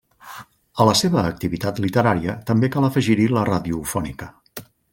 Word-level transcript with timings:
A 0.77 0.85
la 0.89 0.95
seva 1.01 1.25
activitat 1.31 1.81
literària 1.85 2.35
també 2.49 2.71
cal 2.77 2.89
afegir-hi 2.89 3.29
la 3.35 3.45
radiofònica. 3.51 4.33